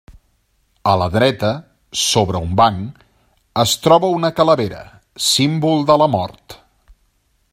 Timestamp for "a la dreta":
0.91-1.51